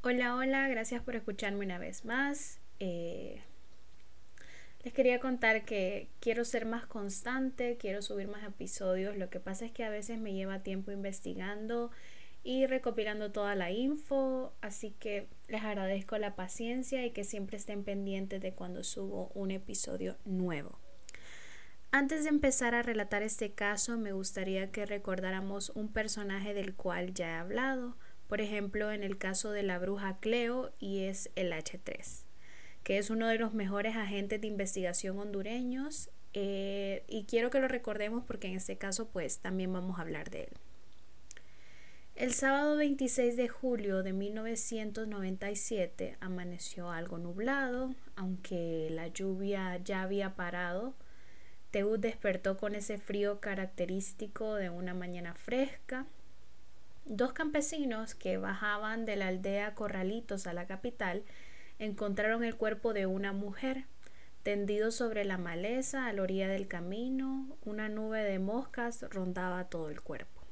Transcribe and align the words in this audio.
Hola, 0.00 0.36
hola, 0.36 0.68
gracias 0.68 1.02
por 1.02 1.16
escucharme 1.16 1.64
una 1.64 1.76
vez 1.76 2.04
más. 2.04 2.60
Eh, 2.78 3.42
les 4.84 4.94
quería 4.94 5.18
contar 5.18 5.64
que 5.64 6.08
quiero 6.20 6.44
ser 6.44 6.66
más 6.66 6.86
constante, 6.86 7.76
quiero 7.78 8.00
subir 8.00 8.28
más 8.28 8.46
episodios. 8.46 9.16
Lo 9.16 9.28
que 9.28 9.40
pasa 9.40 9.66
es 9.66 9.72
que 9.72 9.82
a 9.82 9.90
veces 9.90 10.20
me 10.20 10.34
lleva 10.34 10.62
tiempo 10.62 10.92
investigando 10.92 11.90
y 12.44 12.66
recopilando 12.66 13.32
toda 13.32 13.56
la 13.56 13.72
info, 13.72 14.52
así 14.60 14.94
que 15.00 15.26
les 15.48 15.64
agradezco 15.64 16.16
la 16.16 16.36
paciencia 16.36 17.04
y 17.04 17.10
que 17.10 17.24
siempre 17.24 17.56
estén 17.56 17.82
pendientes 17.82 18.40
de 18.40 18.52
cuando 18.52 18.84
subo 18.84 19.32
un 19.34 19.50
episodio 19.50 20.16
nuevo. 20.24 20.78
Antes 21.90 22.22
de 22.22 22.28
empezar 22.28 22.76
a 22.76 22.82
relatar 22.82 23.24
este 23.24 23.50
caso, 23.50 23.98
me 23.98 24.12
gustaría 24.12 24.70
que 24.70 24.86
recordáramos 24.86 25.70
un 25.70 25.92
personaje 25.92 26.54
del 26.54 26.76
cual 26.76 27.14
ya 27.14 27.30
he 27.30 27.34
hablado 27.34 27.96
por 28.28 28.40
ejemplo 28.40 28.92
en 28.92 29.02
el 29.02 29.18
caso 29.18 29.50
de 29.50 29.64
la 29.64 29.78
bruja 29.78 30.18
Cleo 30.20 30.72
y 30.78 31.04
es 31.04 31.30
el 31.34 31.52
H3, 31.52 32.24
que 32.84 32.98
es 32.98 33.10
uno 33.10 33.26
de 33.26 33.38
los 33.38 33.54
mejores 33.54 33.96
agentes 33.96 34.40
de 34.40 34.46
investigación 34.46 35.18
hondureños 35.18 36.10
eh, 36.34 37.04
y 37.08 37.24
quiero 37.24 37.50
que 37.50 37.58
lo 37.58 37.68
recordemos 37.68 38.22
porque 38.24 38.48
en 38.48 38.56
este 38.56 38.76
caso 38.76 39.08
pues 39.08 39.40
también 39.40 39.72
vamos 39.72 39.98
a 39.98 40.02
hablar 40.02 40.30
de 40.30 40.44
él. 40.44 40.50
El 42.14 42.34
sábado 42.34 42.76
26 42.76 43.36
de 43.36 43.48
julio 43.48 44.02
de 44.02 44.12
1997 44.12 46.16
amaneció 46.20 46.90
algo 46.90 47.16
nublado, 47.16 47.94
aunque 48.16 48.88
la 48.90 49.06
lluvia 49.06 49.80
ya 49.84 50.02
había 50.02 50.34
parado. 50.34 50.96
Teúd 51.70 52.00
despertó 52.00 52.56
con 52.56 52.74
ese 52.74 52.98
frío 52.98 53.38
característico 53.38 54.56
de 54.56 54.68
una 54.68 54.94
mañana 54.94 55.34
fresca 55.34 56.06
Dos 57.10 57.32
campesinos 57.32 58.14
que 58.14 58.36
bajaban 58.36 59.06
de 59.06 59.16
la 59.16 59.28
aldea 59.28 59.74
Corralitos 59.74 60.46
a 60.46 60.52
la 60.52 60.66
capital 60.66 61.24
encontraron 61.78 62.44
el 62.44 62.54
cuerpo 62.54 62.92
de 62.92 63.06
una 63.06 63.32
mujer 63.32 63.86
tendido 64.42 64.90
sobre 64.90 65.24
la 65.24 65.38
maleza 65.38 66.04
a 66.04 66.12
la 66.12 66.20
orilla 66.20 66.48
del 66.48 66.68
camino. 66.68 67.56
Una 67.64 67.88
nube 67.88 68.22
de 68.24 68.38
moscas 68.38 69.06
rondaba 69.08 69.70
todo 69.70 69.88
el 69.88 70.02
cuerpo. 70.02 70.42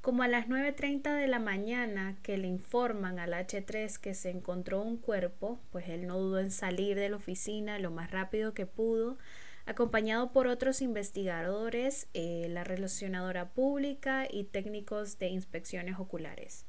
Como 0.00 0.24
a 0.24 0.28
las 0.28 0.48
9.30 0.48 1.14
de 1.14 1.28
la 1.28 1.38
mañana 1.38 2.16
que 2.24 2.36
le 2.36 2.48
informan 2.48 3.20
al 3.20 3.32
H3 3.32 3.96
que 4.00 4.14
se 4.14 4.30
encontró 4.30 4.82
un 4.82 4.96
cuerpo, 4.96 5.60
pues 5.70 5.88
él 5.88 6.08
no 6.08 6.18
dudó 6.18 6.40
en 6.40 6.50
salir 6.50 6.96
de 6.96 7.10
la 7.10 7.16
oficina 7.16 7.78
lo 7.78 7.92
más 7.92 8.10
rápido 8.10 8.54
que 8.54 8.66
pudo 8.66 9.18
acompañado 9.66 10.32
por 10.32 10.46
otros 10.46 10.82
investigadores, 10.82 12.08
eh, 12.14 12.46
la 12.50 12.64
relacionadora 12.64 13.50
pública 13.50 14.26
y 14.30 14.44
técnicos 14.44 15.18
de 15.18 15.28
inspecciones 15.28 15.98
oculares. 15.98 16.66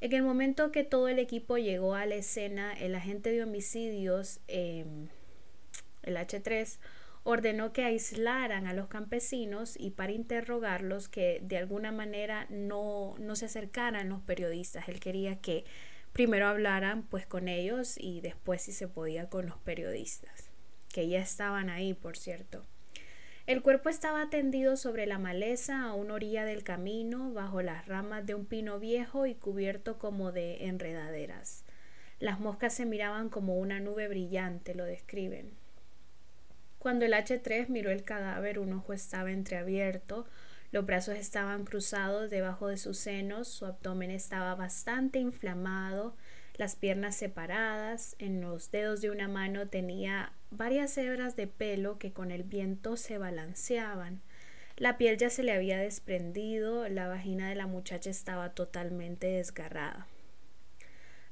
En 0.00 0.14
el 0.14 0.22
momento 0.22 0.72
que 0.72 0.82
todo 0.82 1.08
el 1.08 1.18
equipo 1.18 1.58
llegó 1.58 1.94
a 1.94 2.06
la 2.06 2.14
escena, 2.14 2.72
el 2.72 2.94
agente 2.94 3.30
de 3.30 3.42
homicidios, 3.42 4.40
em, 4.48 5.08
el 6.02 6.16
H3, 6.16 6.78
ordenó 7.22 7.74
que 7.74 7.84
aislaran 7.84 8.66
a 8.66 8.72
los 8.72 8.88
campesinos 8.88 9.76
y 9.78 9.90
para 9.90 10.12
interrogarlos 10.12 11.08
que 11.10 11.40
de 11.42 11.58
alguna 11.58 11.92
manera 11.92 12.46
no, 12.48 13.14
no 13.18 13.36
se 13.36 13.46
acercaran 13.46 14.08
los 14.08 14.22
periodistas. 14.22 14.88
Él 14.88 15.00
quería 15.00 15.40
que 15.40 15.64
primero 16.14 16.46
hablaran 16.48 17.02
pues 17.02 17.26
con 17.26 17.48
ellos 17.48 17.96
y 17.98 18.22
después 18.22 18.62
si 18.62 18.72
se 18.72 18.88
podía 18.88 19.28
con 19.28 19.46
los 19.46 19.58
periodistas 19.58 20.49
que 20.92 21.08
ya 21.08 21.20
estaban 21.20 21.70
ahí, 21.70 21.94
por 21.94 22.16
cierto. 22.16 22.64
El 23.46 23.62
cuerpo 23.62 23.88
estaba 23.88 24.30
tendido 24.30 24.76
sobre 24.76 25.06
la 25.06 25.18
maleza 25.18 25.82
a 25.82 25.94
una 25.94 26.14
orilla 26.14 26.44
del 26.44 26.62
camino, 26.62 27.32
bajo 27.32 27.62
las 27.62 27.86
ramas 27.86 28.24
de 28.26 28.34
un 28.34 28.46
pino 28.46 28.78
viejo 28.78 29.26
y 29.26 29.34
cubierto 29.34 29.98
como 29.98 30.30
de 30.30 30.66
enredaderas. 30.66 31.64
Las 32.20 32.38
moscas 32.38 32.74
se 32.74 32.86
miraban 32.86 33.28
como 33.28 33.56
una 33.56 33.80
nube 33.80 34.06
brillante, 34.06 34.74
lo 34.74 34.84
describen. 34.84 35.52
Cuando 36.78 37.04
el 37.04 37.12
H3 37.12 37.68
miró 37.68 37.90
el 37.90 38.04
cadáver, 38.04 38.58
un 38.58 38.72
ojo 38.72 38.92
estaba 38.92 39.32
entreabierto, 39.32 40.26
los 40.70 40.86
brazos 40.86 41.16
estaban 41.16 41.64
cruzados 41.64 42.30
debajo 42.30 42.68
de 42.68 42.76
sus 42.76 42.98
senos, 42.98 43.48
su 43.48 43.66
abdomen 43.66 44.10
estaba 44.10 44.54
bastante 44.54 45.18
inflamado, 45.18 46.14
las 46.56 46.76
piernas 46.76 47.16
separadas, 47.16 48.14
en 48.18 48.40
los 48.40 48.70
dedos 48.70 49.00
de 49.00 49.10
una 49.10 49.26
mano 49.26 49.68
tenía 49.68 50.32
varias 50.50 50.96
hebras 50.98 51.36
de 51.36 51.46
pelo 51.46 51.98
que 51.98 52.12
con 52.12 52.30
el 52.30 52.42
viento 52.42 52.96
se 52.96 53.18
balanceaban. 53.18 54.20
La 54.76 54.96
piel 54.98 55.18
ya 55.18 55.30
se 55.30 55.42
le 55.42 55.52
había 55.52 55.78
desprendido, 55.78 56.88
la 56.88 57.06
vagina 57.06 57.48
de 57.48 57.54
la 57.54 57.66
muchacha 57.66 58.10
estaba 58.10 58.50
totalmente 58.50 59.26
desgarrada. 59.26 60.06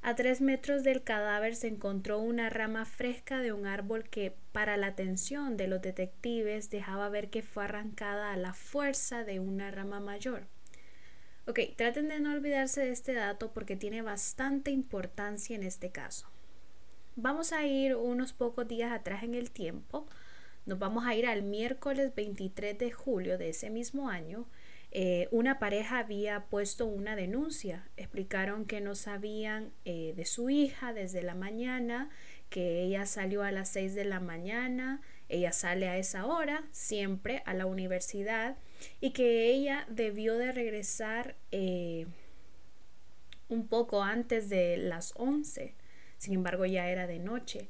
A 0.01 0.15
tres 0.15 0.41
metros 0.41 0.85
del 0.85 1.03
cadáver 1.03 1.57
se 1.57 1.67
encontró 1.67 2.19
una 2.19 2.51
rama 2.51 2.85
fresca 2.85 3.41
de 3.41 3.53
un 3.53 3.67
árbol 3.67 4.09
que, 4.09 4.35
para 4.53 4.77
la 4.77 4.89
atención 4.89 5.57
de 5.57 5.67
los 5.67 5.83
detectives, 5.83 6.71
dejaba 6.71 7.09
ver 7.09 7.31
que 7.31 7.43
fue 7.43 7.65
arrancada 7.65 8.33
a 8.33 8.37
la 8.37 8.53
fuerza 8.53 9.25
de 9.25 9.41
una 9.41 9.71
rama 9.71 9.99
mayor. 9.99 10.47
Ok, 11.47 11.61
traten 11.77 12.09
de 12.09 12.21
no 12.21 12.33
olvidarse 12.33 12.83
de 12.83 12.91
este 12.91 13.15
dato 13.15 13.53
porque 13.53 13.75
tiene 13.75 14.03
bastante 14.03 14.71
importancia 14.71 15.57
en 15.57 15.65
este 15.65 15.91
caso. 15.91 16.29
Vamos 17.21 17.53
a 17.53 17.67
ir 17.67 17.97
unos 17.97 18.33
pocos 18.33 18.69
días 18.69 18.93
atrás 18.93 19.25
en 19.25 19.35
el 19.35 19.51
tiempo. 19.51 20.07
Nos 20.67 20.79
vamos 20.79 21.05
a 21.05 21.17
ir 21.17 21.27
al 21.27 21.43
miércoles 21.43 22.15
23 22.15 22.79
de 22.79 22.93
julio 22.93 23.39
de 23.39 23.49
ese 23.49 23.71
mismo 23.71 24.09
año. 24.09 24.47
Eh, 24.93 25.27
una 25.33 25.59
pareja 25.59 25.99
había 25.99 26.45
puesto 26.45 26.87
una 26.87 27.17
denuncia. 27.17 27.89
Explicaron 27.97 28.67
que 28.67 28.81
no 28.81 28.95
sabían 28.95 29.73
eh, 29.85 30.15
de 30.15 30.25
su 30.27 30.49
hija 30.49 30.93
desde 30.93 31.23
la 31.23 31.35
mañana, 31.35 32.09
que 32.51 32.85
ella 32.85 33.05
salió 33.05 33.43
a 33.43 33.51
las 33.51 33.69
6 33.71 33.97
de 33.97 34.05
la 34.05 34.21
mañana, 34.21 35.03
ella 35.29 35.51
sale 35.51 35.89
a 35.89 35.99
esa 35.99 36.25
hora, 36.25 36.69
siempre 36.71 37.43
a 37.47 37.53
la 37.53 37.67
universidad 37.67 38.57
y 39.01 39.11
que 39.11 39.51
ella 39.51 39.87
debió 39.89 40.39
de 40.39 40.53
regresar 40.53 41.35
eh, 41.51 42.07
un 43.49 43.67
poco 43.67 44.05
antes 44.05 44.49
de 44.49 44.77
las 44.77 45.15
11. 45.17 45.75
Sin 46.19 46.35
embargo, 46.35 46.67
ya 46.67 46.89
era 46.89 47.07
de 47.07 47.19
noche. 47.19 47.69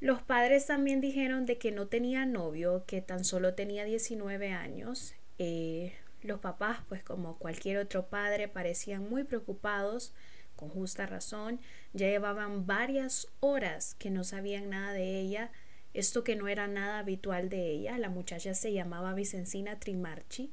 Los 0.00 0.22
padres 0.22 0.66
también 0.66 1.00
dijeron 1.00 1.46
de 1.46 1.58
que 1.58 1.72
no 1.72 1.88
tenía 1.88 2.24
novio, 2.24 2.84
que 2.86 3.02
tan 3.02 3.24
solo 3.24 3.54
tenía 3.54 3.84
19 3.84 4.52
años. 4.52 5.14
Eh, 5.38 5.92
los 6.22 6.40
papás, 6.40 6.78
pues 6.88 7.02
como 7.02 7.38
cualquier 7.38 7.78
otro 7.78 8.06
padre, 8.06 8.48
parecían 8.48 9.08
muy 9.08 9.24
preocupados, 9.24 10.14
con 10.56 10.70
justa 10.70 11.06
razón. 11.06 11.60
Ya 11.92 12.08
llevaban 12.08 12.66
varias 12.66 13.28
horas 13.40 13.94
que 13.94 14.10
no 14.10 14.24
sabían 14.24 14.70
nada 14.70 14.92
de 14.92 15.20
ella 15.20 15.50
esto 15.94 16.22
que 16.22 16.36
no 16.36 16.48
era 16.48 16.68
nada 16.68 16.98
habitual 17.00 17.48
de 17.48 17.70
ella, 17.70 17.98
la 17.98 18.08
muchacha 18.08 18.54
se 18.54 18.72
llamaba 18.72 19.14
Vicencina 19.14 19.78
Trimarchi, 19.78 20.52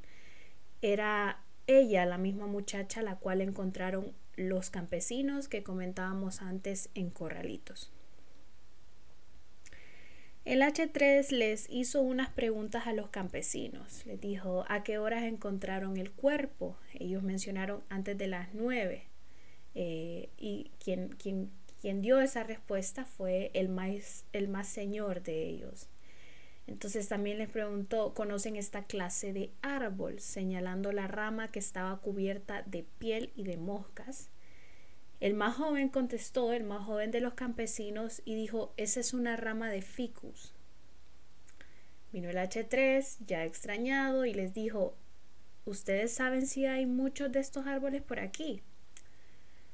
era 0.82 1.44
ella 1.68 2.06
la 2.06 2.18
misma 2.18 2.48
muchacha 2.48 3.02
la 3.02 3.18
cual 3.18 3.42
encontraron 3.42 4.14
los 4.36 4.70
campesinos 4.70 5.48
que 5.48 5.64
comentábamos 5.64 6.42
antes 6.42 6.90
en 6.94 7.10
Corralitos. 7.10 7.92
El 10.44 10.62
H3 10.62 11.32
les 11.32 11.68
hizo 11.70 12.02
unas 12.02 12.30
preguntas 12.30 12.86
a 12.86 12.94
los 12.94 13.10
campesinos. 13.10 14.06
Les 14.06 14.22
dijo 14.22 14.66
a 14.70 14.84
qué 14.84 15.00
horas 15.00 15.24
encontraron 15.24 15.98
el 15.98 16.12
cuerpo. 16.12 16.78
Ellos 16.94 17.24
mencionaron 17.24 17.84
antes 17.90 18.18
de 18.18 18.28
las 18.28 18.54
nueve. 18.54 19.08
Eh, 19.74 20.30
y 20.38 20.72
quien, 20.80 21.10
quien 21.10 21.52
quien 21.86 22.02
dio 22.02 22.20
esa 22.20 22.42
respuesta 22.42 23.06
fue 23.06 23.52
el 23.54 23.70
más, 23.70 24.26
el 24.34 24.48
más 24.48 24.68
señor 24.68 25.22
de 25.22 25.48
ellos. 25.48 25.88
Entonces 26.68 27.08
también 27.08 27.38
les 27.38 27.50
preguntó, 27.50 28.14
¿conocen 28.14 28.56
esta 28.56 28.86
clase 28.86 29.34
de 29.34 29.52
árbol? 29.62 30.20
señalando 30.20 30.92
la 30.92 31.08
rama 31.08 31.52
que 31.52 31.60
estaba 31.60 31.98
cubierta 32.02 32.64
de 32.64 32.86
piel 32.98 33.32
y 33.36 33.44
de 33.44 33.58
moscas. 33.58 34.30
El 35.20 35.34
más 35.34 35.56
joven 35.56 35.90
contestó, 35.90 36.54
el 36.54 36.64
más 36.64 36.86
joven 36.86 37.12
de 37.12 37.22
los 37.22 37.36
campesinos, 37.36 38.22
y 38.26 38.36
dijo, 38.36 38.74
esa 38.78 39.00
es 39.00 39.14
una 39.14 39.38
rama 39.38 39.70
de 39.70 39.82
ficus. 39.82 40.54
Vino 42.12 42.30
el 42.30 42.38
H3, 42.38 43.18
ya 43.26 43.46
extrañado, 43.46 44.26
y 44.26 44.34
les 44.34 44.54
dijo, 44.54 44.96
¿ustedes 45.66 46.14
saben 46.14 46.48
si 46.48 46.66
hay 46.66 46.86
muchos 46.86 47.32
de 47.32 47.40
estos 47.40 47.68
árboles 47.68 48.02
por 48.02 48.20
aquí? 48.20 48.62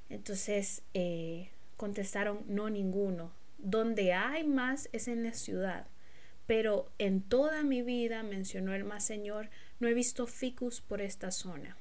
Entonces, 0.09 0.83
eh, 0.93 1.49
Contestaron, 1.81 2.43
no 2.47 2.69
ninguno. 2.69 3.31
Donde 3.57 4.13
hay 4.13 4.43
más 4.43 4.87
es 4.91 5.07
en 5.07 5.23
la 5.23 5.33
ciudad. 5.33 5.87
Pero 6.47 6.91
en 6.97 7.21
toda 7.21 7.63
mi 7.63 7.81
vida, 7.81 8.23
mencionó 8.23 8.73
el 8.73 8.83
más 8.83 9.03
señor, 9.03 9.49
no 9.79 9.87
he 9.87 9.93
visto 9.93 10.27
ficus 10.27 10.81
por 10.81 11.01
esta 11.01 11.31
zona. 11.31 11.77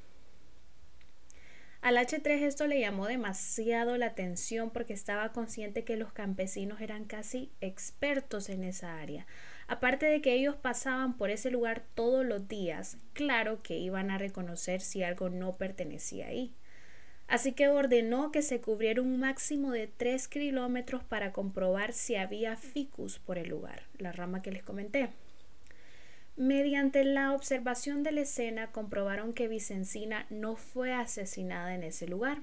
Al 1.83 1.97
H3 1.97 2.43
esto 2.43 2.67
le 2.67 2.79
llamó 2.79 3.07
demasiado 3.07 3.97
la 3.97 4.07
atención 4.07 4.69
porque 4.69 4.93
estaba 4.93 5.33
consciente 5.33 5.83
que 5.83 5.97
los 5.97 6.13
campesinos 6.13 6.83
eran 6.83 7.07
casi 7.07 7.51
expertos 7.63 8.51
en 8.51 8.65
esa 8.65 9.01
área. 9.01 9.27
Aparte 9.67 10.05
de 10.05 10.21
que 10.21 10.35
ellos 10.35 10.57
pasaban 10.57 11.17
por 11.17 11.31
ese 11.31 11.51
lugar 11.51 11.83
todos 11.95 12.27
los 12.27 12.49
días, 12.49 12.99
claro 13.15 13.63
que 13.63 13.79
iban 13.79 14.11
a 14.11 14.19
reconocer 14.19 14.83
si 14.83 15.03
algo 15.03 15.31
no 15.31 15.57
pertenecía 15.57 16.27
ahí. 16.27 16.53
Así 17.31 17.53
que 17.53 17.69
ordenó 17.69 18.33
que 18.33 18.43
se 18.43 18.61
cubriera 18.61 19.01
un 19.01 19.21
máximo 19.21 19.71
de 19.71 19.87
3 19.87 20.27
kilómetros 20.27 21.05
para 21.05 21.33
comprobar 21.33 21.93
si 21.93 22.17
había 22.17 22.57
ficus 22.57 23.21
por 23.21 23.39
el 23.39 23.49
lugar, 23.49 23.85
la 23.99 24.11
rama 24.11 24.43
que 24.43 24.51
les 24.51 24.65
comenté. 24.65 25.11
Mediante 26.37 27.05
la 27.05 27.33
observación 27.33 28.03
de 28.03 28.11
la 28.11 28.23
escena 28.23 28.73
comprobaron 28.73 29.33
que 29.33 29.47
Vicencina 29.47 30.27
no 30.29 30.57
fue 30.57 30.93
asesinada 30.93 31.73
en 31.77 31.85
ese 31.85 32.09
lugar, 32.09 32.39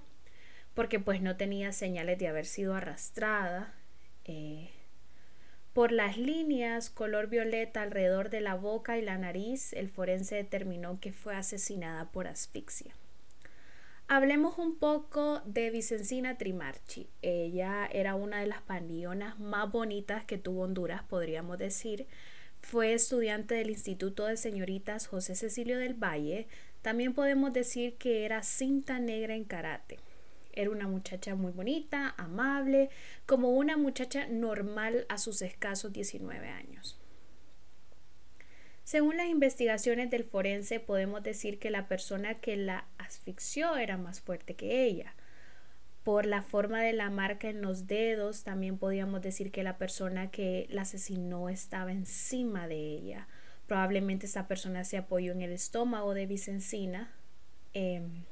porque 0.74 1.02
pues 1.02 1.22
no 1.22 1.36
tenía 1.36 1.74
señales 1.74 2.18
de 2.18 2.30
haber 2.30 2.46
sido 2.46 2.74
arrastrada. 2.74 3.74
Eh, 4.24 4.70
por 5.74 5.92
las 5.92 6.18
líneas 6.18 6.90
color 6.90 7.28
violeta 7.28 7.82
alrededor 7.82 8.30
de 8.30 8.40
la 8.40 8.56
boca 8.56 8.98
y 8.98 9.02
la 9.02 9.18
nariz, 9.18 9.74
el 9.74 9.90
forense 9.90 10.36
determinó 10.36 11.02
que 11.02 11.12
fue 11.12 11.36
asesinada 11.36 12.10
por 12.10 12.28
asfixia. 12.28 12.96
Hablemos 14.10 14.58
un 14.58 14.78
poco 14.78 15.42
de 15.44 15.70
Vicencina 15.70 16.38
Trimarchi. 16.38 17.10
Ella 17.22 17.90
era 17.92 18.16
una 18.16 18.40
de 18.40 18.48
las 18.48 18.62
pandillonas 18.62 19.38
más 19.38 19.70
bonitas 19.70 20.24
que 20.24 20.38
tuvo 20.38 20.62
Honduras, 20.62 21.04
podríamos 21.04 21.58
decir. 21.58 22.08
Fue 22.62 22.94
estudiante 22.94 23.56
del 23.56 23.70
Instituto 23.70 24.26
de 24.26 24.38
Señoritas 24.38 25.08
José 25.08 25.36
Cecilio 25.36 25.78
del 25.78 25.94
Valle. 25.94 26.48
También 26.82 27.14
podemos 27.14 27.52
decir 27.52 27.96
que 27.98 28.24
era 28.24 28.44
cinta 28.44 28.98
negra 28.98 29.36
en 29.36 29.44
karate. 29.44 30.00
Era 30.54 30.70
una 30.70 30.88
muchacha 30.88 31.36
muy 31.36 31.52
bonita, 31.52 32.16
amable, 32.18 32.90
como 33.26 33.50
una 33.50 33.76
muchacha 33.76 34.26
normal 34.28 35.06
a 35.10 35.18
sus 35.18 35.42
escasos 35.42 35.92
19 35.92 36.48
años. 36.48 36.98
Según 38.88 39.18
las 39.18 39.28
investigaciones 39.28 40.10
del 40.10 40.24
forense, 40.24 40.80
podemos 40.80 41.22
decir 41.22 41.60
que 41.60 41.72
la 41.72 41.90
persona 41.90 42.36
que 42.36 42.56
la 42.56 42.88
asfixió 42.98 43.76
era 43.76 43.98
más 43.98 44.22
fuerte 44.22 44.56
que 44.56 44.86
ella. 44.86 45.14
Por 46.04 46.26
la 46.26 46.42
forma 46.42 46.82
de 46.82 46.94
la 46.94 47.10
marca 47.10 47.50
en 47.50 47.62
los 47.62 47.88
dedos, 47.88 48.46
también 48.46 48.78
podíamos 48.78 49.22
decir 49.22 49.52
que 49.52 49.62
la 49.62 49.78
persona 49.78 50.32
que 50.32 50.68
la 50.70 50.84
asesinó 50.84 51.50
estaba 51.50 51.92
encima 51.92 52.70
de 52.70 52.78
ella. 52.78 53.28
Probablemente 53.68 54.26
esa 54.26 54.48
persona 54.48 54.86
se 54.86 54.96
apoyó 54.96 55.34
en 55.34 55.42
el 55.42 55.52
estómago 55.52 56.14
de 56.14 56.26
Vicencina. 56.26 57.12
Em, 57.74 58.24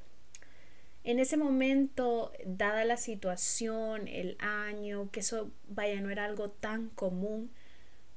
en 1.04 1.20
ese 1.20 1.36
momento, 1.36 2.32
dada 2.46 2.86
la 2.86 2.96
situación, 2.96 4.08
el 4.08 4.38
año, 4.40 5.12
que 5.12 5.20
eso, 5.20 5.52
vaya, 5.68 6.00
no 6.00 6.12
era 6.12 6.24
algo 6.24 6.48
tan 6.48 6.88
común, 6.92 7.52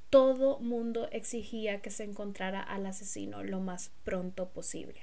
todo 0.09 0.59
mundo 0.59 1.07
exigía 1.11 1.81
que 1.81 1.91
se 1.91 2.03
encontrara 2.03 2.61
al 2.61 2.85
asesino 2.85 3.43
lo 3.43 3.59
más 3.59 3.91
pronto 4.03 4.49
posible. 4.49 5.01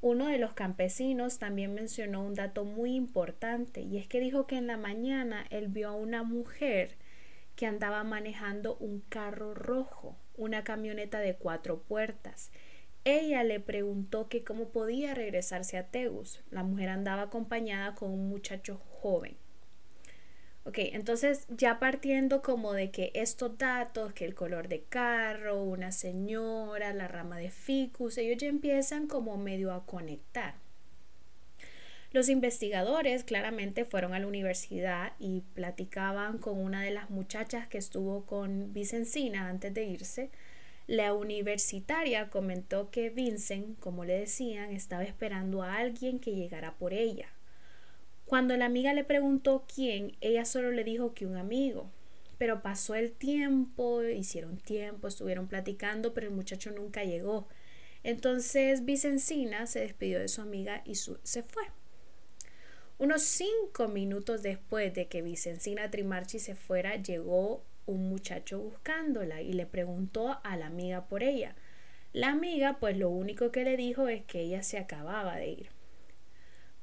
Uno 0.00 0.26
de 0.26 0.38
los 0.38 0.52
campesinos 0.52 1.38
también 1.38 1.74
mencionó 1.74 2.24
un 2.24 2.34
dato 2.34 2.64
muy 2.64 2.94
importante 2.94 3.80
y 3.80 3.98
es 3.98 4.06
que 4.06 4.20
dijo 4.20 4.46
que 4.46 4.56
en 4.56 4.66
la 4.66 4.76
mañana 4.76 5.46
él 5.50 5.68
vio 5.68 5.88
a 5.88 5.94
una 5.94 6.22
mujer 6.22 6.96
que 7.56 7.66
andaba 7.66 8.02
manejando 8.02 8.76
un 8.76 9.00
carro 9.08 9.54
rojo, 9.54 10.16
una 10.36 10.64
camioneta 10.64 11.20
de 11.20 11.34
cuatro 11.34 11.82
puertas. 11.82 12.50
Ella 13.04 13.42
le 13.44 13.60
preguntó 13.60 14.28
que 14.28 14.44
cómo 14.44 14.68
podía 14.68 15.14
regresarse 15.14 15.76
a 15.76 15.88
Tegus. 15.88 16.40
La 16.50 16.62
mujer 16.62 16.88
andaba 16.88 17.22
acompañada 17.22 17.94
con 17.94 18.10
un 18.10 18.28
muchacho 18.28 18.80
joven. 19.00 19.36
Ok, 20.64 20.78
entonces 20.78 21.46
ya 21.48 21.80
partiendo 21.80 22.40
como 22.40 22.72
de 22.72 22.92
que 22.92 23.10
estos 23.14 23.58
datos, 23.58 24.12
que 24.12 24.24
el 24.24 24.34
color 24.34 24.68
de 24.68 24.82
carro, 24.84 25.62
una 25.62 25.90
señora, 25.90 26.94
la 26.94 27.08
rama 27.08 27.36
de 27.38 27.50
ficus, 27.50 28.16
ellos 28.16 28.38
ya 28.40 28.46
empiezan 28.46 29.08
como 29.08 29.36
medio 29.36 29.72
a 29.72 29.84
conectar. 29.84 30.54
Los 32.12 32.28
investigadores 32.28 33.24
claramente 33.24 33.84
fueron 33.84 34.14
a 34.14 34.20
la 34.20 34.26
universidad 34.26 35.14
y 35.18 35.40
platicaban 35.54 36.38
con 36.38 36.58
una 36.58 36.82
de 36.82 36.90
las 36.90 37.10
muchachas 37.10 37.66
que 37.66 37.78
estuvo 37.78 38.24
con 38.26 38.72
Vicencina 38.72 39.48
antes 39.48 39.74
de 39.74 39.84
irse. 39.84 40.30
La 40.86 41.14
universitaria 41.14 42.28
comentó 42.28 42.90
que 42.90 43.10
Vincent, 43.10 43.80
como 43.80 44.04
le 44.04 44.18
decían, 44.18 44.70
estaba 44.72 45.04
esperando 45.04 45.62
a 45.62 45.76
alguien 45.76 46.20
que 46.20 46.34
llegara 46.34 46.74
por 46.74 46.92
ella. 46.92 47.28
Cuando 48.32 48.56
la 48.56 48.64
amiga 48.64 48.94
le 48.94 49.04
preguntó 49.04 49.66
quién, 49.66 50.16
ella 50.22 50.46
solo 50.46 50.70
le 50.70 50.84
dijo 50.84 51.12
que 51.12 51.26
un 51.26 51.36
amigo. 51.36 51.90
Pero 52.38 52.62
pasó 52.62 52.94
el 52.94 53.12
tiempo, 53.12 54.02
hicieron 54.02 54.56
tiempo, 54.56 55.06
estuvieron 55.06 55.48
platicando, 55.48 56.14
pero 56.14 56.28
el 56.28 56.32
muchacho 56.32 56.70
nunca 56.70 57.04
llegó. 57.04 57.46
Entonces 58.02 58.86
Vicencina 58.86 59.66
se 59.66 59.80
despidió 59.80 60.18
de 60.18 60.28
su 60.28 60.40
amiga 60.40 60.80
y 60.86 60.94
se 60.94 61.42
fue. 61.42 61.64
Unos 62.96 63.20
cinco 63.20 63.88
minutos 63.88 64.42
después 64.42 64.94
de 64.94 65.08
que 65.08 65.20
Vicencina 65.20 65.90
Trimarchi 65.90 66.38
se 66.38 66.54
fuera, 66.54 66.96
llegó 66.96 67.62
un 67.84 68.08
muchacho 68.08 68.60
buscándola 68.60 69.42
y 69.42 69.52
le 69.52 69.66
preguntó 69.66 70.40
a 70.42 70.56
la 70.56 70.68
amiga 70.68 71.06
por 71.06 71.22
ella. 71.22 71.54
La 72.14 72.30
amiga, 72.30 72.78
pues 72.80 72.96
lo 72.96 73.10
único 73.10 73.52
que 73.52 73.64
le 73.64 73.76
dijo 73.76 74.08
es 74.08 74.24
que 74.24 74.40
ella 74.40 74.62
se 74.62 74.78
acababa 74.78 75.36
de 75.36 75.48
ir. 75.48 75.71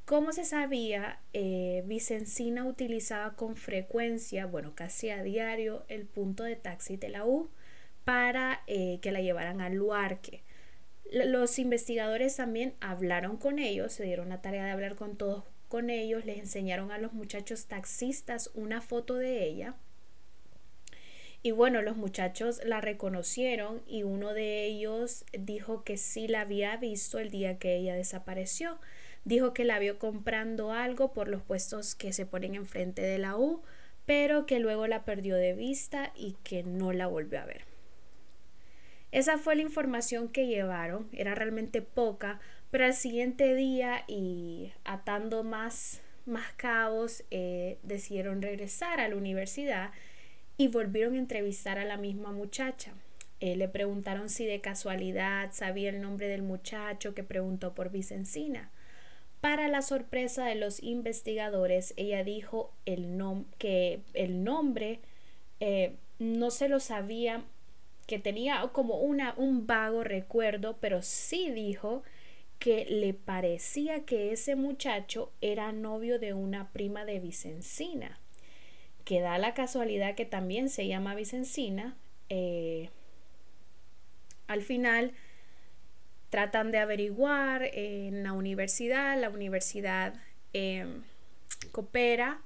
Como 0.09 0.33
se 0.33 0.43
sabía, 0.43 1.19
eh, 1.33 1.83
Vicencina 1.85 2.65
utilizaba 2.65 3.35
con 3.35 3.55
frecuencia, 3.55 4.47
bueno, 4.47 4.73
casi 4.73 5.11
a 5.11 5.21
diario, 5.21 5.85
el 5.87 6.07
punto 6.07 6.45
de 6.45 6.55
taxi 6.55 6.97
de 6.97 7.09
la 7.09 7.27
U 7.27 7.51
para 8.05 8.63
eh, 8.65 8.97
que 9.03 9.11
la 9.11 9.21
llevaran 9.21 9.61
al 9.61 9.75
Luarque. 9.75 10.41
Los 11.11 11.59
investigadores 11.59 12.37
también 12.37 12.73
hablaron 12.79 13.37
con 13.37 13.59
ellos, 13.59 13.93
se 13.93 14.03
dieron 14.03 14.29
la 14.29 14.41
tarea 14.41 14.65
de 14.65 14.71
hablar 14.71 14.95
con 14.95 15.15
todos 15.15 15.43
con 15.67 15.91
ellos, 15.91 16.25
les 16.25 16.39
enseñaron 16.39 16.91
a 16.91 16.97
los 16.97 17.13
muchachos 17.13 17.67
taxistas 17.67 18.49
una 18.55 18.81
foto 18.81 19.13
de 19.13 19.43
ella. 19.43 19.75
Y 21.43 21.51
bueno, 21.51 21.83
los 21.83 21.97
muchachos 21.97 22.61
la 22.65 22.81
reconocieron 22.81 23.83
y 23.85 24.01
uno 24.01 24.33
de 24.33 24.65
ellos 24.65 25.23
dijo 25.33 25.83
que 25.83 25.97
sí 25.97 26.27
la 26.27 26.41
había 26.41 26.77
visto 26.77 27.19
el 27.19 27.29
día 27.29 27.59
que 27.59 27.75
ella 27.75 27.93
desapareció. 27.93 28.79
Dijo 29.25 29.53
que 29.53 29.65
la 29.65 29.79
vio 29.79 29.99
comprando 29.99 30.71
algo 30.71 31.13
por 31.13 31.27
los 31.27 31.41
puestos 31.41 31.95
que 31.95 32.13
se 32.13 32.25
ponen 32.25 32.55
enfrente 32.55 33.01
de 33.01 33.17
la 33.17 33.37
U, 33.37 33.61
pero 34.05 34.45
que 34.45 34.59
luego 34.59 34.87
la 34.87 35.05
perdió 35.05 35.35
de 35.35 35.53
vista 35.53 36.11
y 36.15 36.35
que 36.43 36.63
no 36.63 36.93
la 36.93 37.07
volvió 37.07 37.39
a 37.39 37.45
ver. 37.45 37.65
Esa 39.11 39.37
fue 39.37 39.55
la 39.55 39.63
información 39.63 40.29
que 40.29 40.47
llevaron, 40.47 41.09
era 41.13 41.33
realmente 41.33 41.81
poca, 41.81 42.39
pero 42.71 42.85
al 42.85 42.93
siguiente 42.93 43.55
día 43.55 44.03
y 44.07 44.71
atando 44.83 45.43
más, 45.43 46.01
más 46.25 46.51
cabos, 46.53 47.23
eh, 47.31 47.79
decidieron 47.81 48.41
regresar 48.41 48.99
a 48.99 49.07
la 49.07 49.15
universidad 49.15 49.91
y 50.57 50.67
volvieron 50.67 51.15
a 51.15 51.19
entrevistar 51.19 51.79
a 51.79 51.85
la 51.85 51.97
misma 51.97 52.31
muchacha. 52.31 52.93
Eh, 53.39 53.55
le 53.55 53.67
preguntaron 53.67 54.29
si 54.29 54.45
de 54.45 54.61
casualidad 54.61 55.51
sabía 55.53 55.89
el 55.89 56.01
nombre 56.01 56.27
del 56.27 56.41
muchacho 56.41 57.15
que 57.15 57.23
preguntó 57.23 57.73
por 57.73 57.89
Vicencina. 57.89 58.69
Para 59.41 59.69
la 59.69 59.81
sorpresa 59.81 60.45
de 60.45 60.55
los 60.55 60.83
investigadores, 60.83 61.93
ella 61.95 62.23
dijo 62.23 62.73
el 62.85 63.17
que 63.57 64.01
el 64.13 64.43
nombre 64.43 64.99
eh, 65.61 65.95
no 66.19 66.51
se 66.51 66.67
lo 66.67 66.81
sabía, 66.81 67.45
que 68.05 68.19
tenía 68.19 68.61
como 68.73 68.97
una, 68.97 69.33
un 69.37 69.65
vago 69.65 70.03
recuerdo, 70.03 70.77
pero 70.81 71.01
sí 71.01 71.51
dijo 71.51 72.03
que 72.59 72.85
le 72.85 73.13
parecía 73.13 74.03
que 74.03 74.33
ese 74.33 74.57
muchacho 74.57 75.31
era 75.39 75.71
novio 75.71 76.19
de 76.19 76.33
una 76.33 76.71
prima 76.73 77.05
de 77.05 77.19
Vicencina, 77.19 78.19
que 79.05 79.21
da 79.21 79.37
la 79.37 79.53
casualidad 79.53 80.15
que 80.15 80.25
también 80.25 80.67
se 80.67 80.85
llama 80.85 81.15
Vicencina. 81.15 81.95
Eh, 82.27 82.89
al 84.47 84.61
final, 84.61 85.13
tratan 86.29 86.71
de 86.71 86.77
averiguar 86.77 87.69
en 87.73 88.23
la 88.23 88.33
universidad, 88.33 89.19
la 89.19 89.29
universidad 89.29 90.13
em, 90.53 91.01
coopera, 91.71 92.41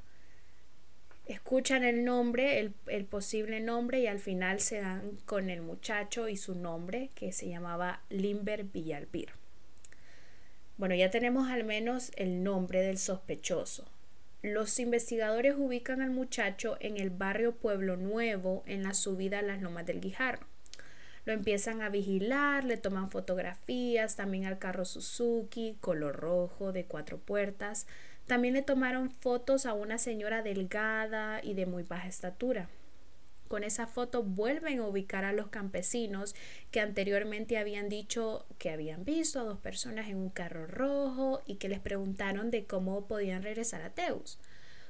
escuchan 1.25 1.83
el 1.83 2.03
nombre, 2.03 2.59
el, 2.59 2.73
el, 2.87 3.05
posible 3.05 3.59
nombre 3.59 3.99
y 3.99 4.07
al 4.07 4.19
final 4.19 4.59
se 4.59 4.79
dan 4.79 5.17
con 5.25 5.49
el 5.49 5.61
muchacho 5.61 6.27
y 6.27 6.37
su 6.37 6.55
nombre 6.55 7.09
que 7.15 7.31
se 7.31 7.49
llamaba 7.49 8.01
Limber 8.09 8.63
Villalpir. 8.65 9.29
Bueno, 10.77 10.95
ya 10.95 11.11
tenemos 11.11 11.49
al 11.49 11.63
menos 11.63 12.11
el 12.15 12.43
nombre 12.43 12.81
del 12.81 12.97
sospechoso. 12.97 13.89
Los 14.41 14.79
investigadores 14.79 15.55
ubican 15.57 16.01
al 16.01 16.09
muchacho 16.09 16.77
en 16.81 16.97
el 16.97 17.09
barrio 17.09 17.55
Pueblo 17.55 17.95
Nuevo 17.95 18.63
en 18.65 18.83
la 18.83 18.93
subida 18.93 19.39
a 19.39 19.43
las 19.43 19.61
lomas 19.61 19.85
del 19.85 20.01
Guijarro 20.01 20.47
lo 21.25 21.33
empiezan 21.33 21.81
a 21.81 21.89
vigilar, 21.89 22.65
le 22.65 22.77
toman 22.77 23.09
fotografías, 23.11 24.15
también 24.15 24.45
al 24.45 24.59
carro 24.59 24.85
Suzuki, 24.85 25.77
color 25.79 26.15
rojo, 26.17 26.71
de 26.73 26.85
cuatro 26.85 27.17
puertas. 27.17 27.87
También 28.27 28.53
le 28.53 28.61
tomaron 28.61 29.11
fotos 29.11 29.65
a 29.65 29.73
una 29.73 29.97
señora 29.97 30.41
delgada 30.41 31.39
y 31.43 31.53
de 31.53 31.65
muy 31.65 31.83
baja 31.83 32.07
estatura. 32.07 32.69
con 33.47 33.63
esa 33.63 33.85
foto 33.85 34.23
vuelven 34.23 34.79
a 34.79 34.87
ubicar 34.87 35.25
a 35.25 35.31
los 35.31 35.49
campesinos 35.49 36.33
que 36.71 36.79
anteriormente 36.79 37.59
habían 37.59 37.87
dicho 37.87 38.47
que 38.57 38.71
habían 38.71 39.05
visto 39.05 39.39
a 39.39 39.43
dos 39.43 39.59
personas 39.59 40.07
en 40.09 40.17
un 40.17 40.29
carro 40.31 40.65
rojo 40.65 41.43
y 41.45 41.57
que 41.57 41.69
les 41.69 41.79
preguntaron 41.79 42.49
de 42.49 42.65
cómo 42.65 43.05
podían 43.07 43.43
regresar 43.43 43.83
a 43.83 43.91
Teus. 43.91 44.39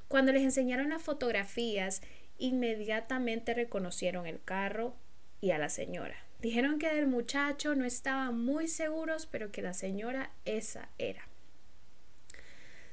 Cuando 0.07 0.31
les 0.31 0.43
enseñaron 0.43 0.91
las 0.91 1.01
fotografías, 1.01 2.01
inmediatamente 2.37 3.53
reconocieron 3.53 4.27
el 4.27 4.41
carro 4.41 4.95
y 5.41 5.51
a 5.51 5.57
la 5.57 5.67
señora. 5.67 6.22
Dijeron 6.43 6.77
que 6.77 6.93
del 6.93 7.07
muchacho 7.07 7.73
no 7.73 7.85
estaban 7.85 8.37
muy 8.37 8.67
seguros, 8.67 9.25
pero 9.25 9.49
que 9.49 9.61
la 9.61 9.73
señora 9.73 10.29
esa 10.43 10.89
era. 10.97 11.25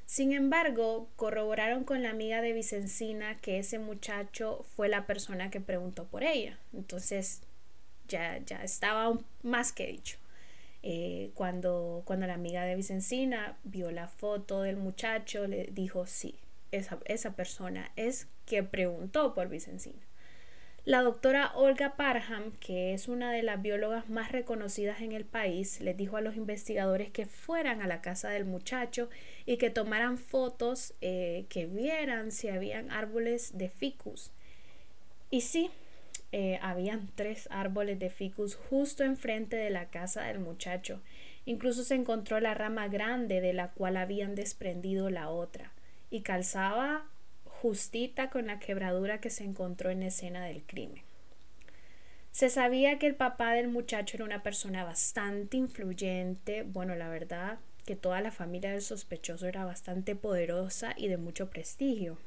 Sin 0.06 0.32
embargo, 0.32 1.08
corroboraron 1.16 1.82
con 1.82 2.04
la 2.04 2.10
amiga 2.10 2.42
de 2.42 2.52
Vicencina 2.52 3.38
que 3.38 3.58
ese 3.58 3.80
muchacho 3.80 4.64
fue 4.76 4.88
la 4.88 5.04
persona 5.04 5.50
que 5.50 5.60
preguntó 5.60 6.04
por 6.04 6.22
ella. 6.22 6.60
Entonces, 6.72 7.42
ya, 8.06 8.38
ya 8.38 8.62
estaba 8.62 9.18
más 9.42 9.72
que 9.72 9.88
dicho. 9.88 10.16
Eh, 10.84 11.32
cuando, 11.34 12.02
cuando 12.04 12.28
la 12.28 12.34
amiga 12.34 12.64
de 12.64 12.76
Vicencina 12.76 13.58
vio 13.64 13.90
la 13.90 14.06
foto 14.06 14.62
del 14.62 14.76
muchacho, 14.76 15.48
le 15.48 15.64
dijo, 15.72 16.06
sí, 16.06 16.36
esa, 16.70 17.00
esa 17.04 17.34
persona 17.34 17.90
es 17.96 18.28
que 18.46 18.62
preguntó 18.62 19.34
por 19.34 19.48
Vicencina. 19.48 20.09
La 20.86 21.02
doctora 21.02 21.52
Olga 21.54 21.94
Parham, 21.96 22.52
que 22.58 22.94
es 22.94 23.06
una 23.06 23.30
de 23.32 23.42
las 23.42 23.60
biólogas 23.60 24.08
más 24.08 24.32
reconocidas 24.32 25.02
en 25.02 25.12
el 25.12 25.26
país, 25.26 25.78
les 25.82 25.94
dijo 25.94 26.16
a 26.16 26.22
los 26.22 26.36
investigadores 26.36 27.10
que 27.10 27.26
fueran 27.26 27.82
a 27.82 27.86
la 27.86 28.00
casa 28.00 28.30
del 28.30 28.46
muchacho 28.46 29.10
y 29.44 29.58
que 29.58 29.68
tomaran 29.68 30.16
fotos, 30.16 30.94
eh, 31.02 31.44
que 31.50 31.66
vieran 31.66 32.32
si 32.32 32.48
habían 32.48 32.90
árboles 32.90 33.58
de 33.58 33.68
ficus. 33.68 34.30
Y 35.28 35.42
sí, 35.42 35.70
eh, 36.32 36.58
habían 36.62 37.10
tres 37.14 37.46
árboles 37.50 37.98
de 37.98 38.08
ficus 38.08 38.54
justo 38.54 39.04
enfrente 39.04 39.56
de 39.56 39.68
la 39.70 39.90
casa 39.90 40.22
del 40.22 40.38
muchacho. 40.38 41.02
Incluso 41.44 41.84
se 41.84 41.94
encontró 41.94 42.40
la 42.40 42.54
rama 42.54 42.88
grande 42.88 43.42
de 43.42 43.52
la 43.52 43.68
cual 43.72 43.98
habían 43.98 44.34
desprendido 44.34 45.10
la 45.10 45.28
otra 45.28 45.72
y 46.10 46.22
calzaba 46.22 47.04
justita 47.60 48.30
con 48.30 48.46
la 48.46 48.58
quebradura 48.58 49.20
que 49.20 49.28
se 49.28 49.44
encontró 49.44 49.90
en 49.90 50.00
la 50.00 50.06
escena 50.06 50.44
del 50.44 50.62
crimen. 50.62 51.02
Se 52.30 52.48
sabía 52.48 52.98
que 52.98 53.06
el 53.06 53.16
papá 53.16 53.52
del 53.52 53.68
muchacho 53.68 54.16
era 54.16 54.24
una 54.24 54.42
persona 54.42 54.84
bastante 54.84 55.56
influyente, 55.56 56.62
bueno, 56.62 56.94
la 56.94 57.08
verdad 57.08 57.58
que 57.84 57.96
toda 57.96 58.20
la 58.20 58.30
familia 58.30 58.70
del 58.70 58.82
sospechoso 58.82 59.46
era 59.46 59.64
bastante 59.64 60.14
poderosa 60.14 60.94
y 60.96 61.08
de 61.08 61.16
mucho 61.16 61.50
prestigio. 61.50 62.18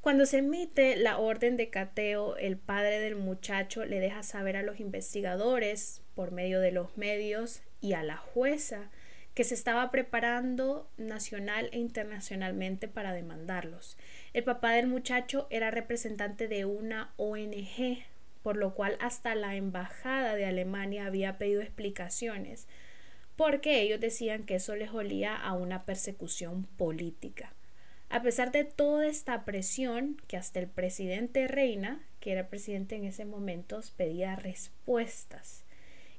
Cuando 0.00 0.24
se 0.24 0.38
emite 0.38 0.96
la 0.96 1.18
orden 1.18 1.58
de 1.58 1.68
cateo, 1.68 2.36
el 2.38 2.56
padre 2.56 3.00
del 3.00 3.16
muchacho 3.16 3.84
le 3.84 4.00
deja 4.00 4.22
saber 4.22 4.56
a 4.56 4.62
los 4.62 4.80
investigadores, 4.80 6.00
por 6.14 6.30
medio 6.30 6.60
de 6.60 6.72
los 6.72 6.96
medios, 6.96 7.60
y 7.82 7.92
a 7.92 8.02
la 8.02 8.16
jueza 8.16 8.90
que 9.34 9.44
se 9.44 9.54
estaba 9.54 9.90
preparando 9.90 10.88
nacional 10.96 11.68
e 11.72 11.78
internacionalmente 11.78 12.88
para 12.88 13.12
demandarlos. 13.12 13.96
El 14.32 14.44
papá 14.44 14.72
del 14.72 14.86
muchacho 14.86 15.46
era 15.50 15.70
representante 15.70 16.48
de 16.48 16.64
una 16.64 17.12
ONG, 17.16 18.04
por 18.42 18.56
lo 18.56 18.74
cual 18.74 18.96
hasta 19.00 19.34
la 19.34 19.54
embajada 19.54 20.34
de 20.34 20.46
Alemania 20.46 21.06
había 21.06 21.38
pedido 21.38 21.62
explicaciones, 21.62 22.66
porque 23.36 23.80
ellos 23.80 24.00
decían 24.00 24.44
que 24.44 24.56
eso 24.56 24.74
les 24.74 24.90
olía 24.90 25.36
a 25.36 25.52
una 25.52 25.84
persecución 25.84 26.64
política. 26.76 27.52
A 28.08 28.22
pesar 28.22 28.50
de 28.50 28.64
toda 28.64 29.06
esta 29.06 29.44
presión, 29.44 30.16
que 30.26 30.36
hasta 30.36 30.58
el 30.58 30.66
presidente 30.66 31.46
Reina, 31.46 32.02
que 32.18 32.32
era 32.32 32.48
presidente 32.48 32.96
en 32.96 33.04
ese 33.04 33.24
momento, 33.24 33.80
pedía 33.96 34.34
respuestas 34.34 35.64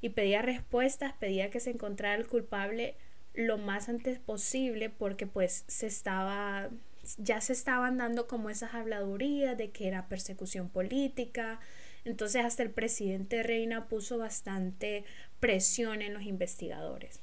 y 0.02 0.10
pedía 0.10 0.42
respuestas, 0.42 1.14
pedía 1.14 1.50
que 1.50 1.60
se 1.60 1.70
encontrara 1.70 2.16
el 2.16 2.28
culpable 2.28 2.96
lo 3.34 3.58
más 3.58 3.88
antes 3.88 4.20
posible 4.20 4.90
porque 4.90 5.28
pues 5.28 5.64
se 5.68 5.88
estaba 5.88 6.70
ya 7.18 7.42
se 7.42 7.54
estaban 7.54 7.98
dando 7.98 8.28
como 8.28 8.50
esas 8.50 8.74
habladurías 8.74 9.58
de 9.58 9.72
que 9.72 9.88
era 9.88 10.08
persecución 10.08 10.70
política. 10.70 11.60
Entonces 12.06 12.46
hasta 12.46 12.64
el 12.64 12.72
presidente 12.72 13.44
Reina 13.44 13.88
puso 13.88 14.18
bastante 14.18 15.04
presión 15.40 16.02
en 16.02 16.14
los 16.14 16.24
investigadores. 16.24 17.20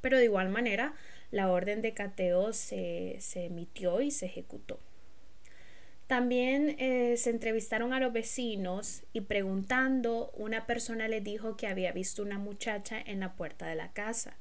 Pero 0.00 0.18
de 0.18 0.24
igual 0.24 0.50
manera, 0.50 0.94
la 1.30 1.50
orden 1.50 1.82
de 1.82 1.94
cateo 1.94 2.52
se, 2.52 3.16
se 3.20 3.46
emitió 3.46 4.00
y 4.00 4.10
se 4.10 4.26
ejecutó. 4.26 4.78
También 6.06 6.76
eh, 6.78 7.16
se 7.16 7.30
entrevistaron 7.30 7.94
a 7.94 8.00
los 8.00 8.12
vecinos 8.12 9.04
y 9.14 9.22
preguntando, 9.22 10.30
una 10.34 10.66
persona 10.66 11.08
le 11.08 11.22
dijo 11.22 11.56
que 11.56 11.66
había 11.66 11.92
visto 11.92 12.22
una 12.22 12.38
muchacha 12.38 13.00
en 13.00 13.20
la 13.20 13.34
puerta 13.34 13.66
de 13.66 13.74
la 13.74 13.92
casa. 13.92 14.36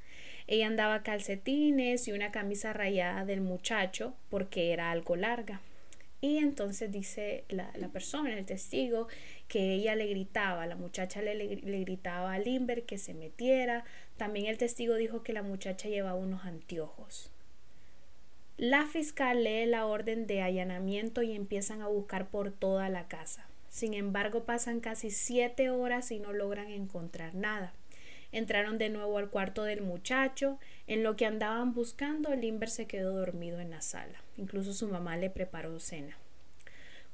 Ella 0.48 0.68
andaba 0.68 1.04
calcetines 1.04 2.08
y 2.08 2.12
una 2.12 2.32
camisa 2.32 2.74
rayada 2.74 3.24
del 3.24 3.40
muchacho 3.40 4.14
porque 4.30 4.74
era 4.74 4.92
algo 4.92 5.16
larga. 5.16 5.62
Y 6.20 6.38
entonces 6.38 6.90
dice 6.92 7.44
la, 7.50 7.70
persona, 7.90 8.38
el 8.38 8.46
testigo, 8.46 9.10
que 9.50 9.74
ella 9.74 9.96
le 9.96 10.08
gritaba, 10.08 10.66
la 10.66 10.78
muchacha 10.78 11.22
le, 11.22 11.36
le, 11.36 11.80
gritaba 11.82 12.34
a 12.34 12.40
Limber 12.40 12.84
que 12.84 12.98
se 12.98 13.14
metiera. 13.14 13.84
También 14.16 14.46
el 14.46 14.58
testigo 14.58 14.96
dijo 14.96 15.22
que 15.22 15.34
la 15.34 15.44
muchacha 15.44 15.90
llevaba 15.90 16.16
unos 16.16 16.46
anteojos. 16.46 17.33
La 18.58 18.86
fiscal 18.86 19.44
lee 19.44 19.66
la 19.66 19.88
orden 19.88 20.28
de 20.28 20.44
allanamiento 20.44 21.24
y 21.24 21.34
empiezan 21.34 21.82
a 21.82 21.88
buscar 21.88 22.28
por 22.28 22.52
toda 22.52 22.88
la 22.88 23.08
casa. 23.08 23.48
Sin 23.70 23.96
embargo, 23.96 24.44
pasan 24.44 24.80
casi 24.80 25.10
siete 25.10 25.72
horas 25.72 26.12
y 26.12 26.20
no 26.20 26.34
logran 26.34 26.68
encontrar 26.68 27.34
nada. 27.34 27.74
Entraron 28.32 28.78
de 28.78 28.90
nuevo 28.90 29.18
al 29.18 29.32
cuarto 29.32 29.64
del 29.64 29.82
muchacho. 29.82 30.60
En 30.86 31.02
lo 31.02 31.16
que 31.16 31.26
andaban 31.26 31.74
buscando, 31.74 32.36
Limber 32.36 32.70
se 32.70 32.86
quedó 32.86 33.16
dormido 33.16 33.60
en 33.60 33.72
la 33.72 33.82
sala. 33.82 34.22
Incluso 34.38 34.74
su 34.74 34.88
mamá 34.88 35.18
le 35.18 35.32
preparó 35.32 35.80
cena. 35.80 36.16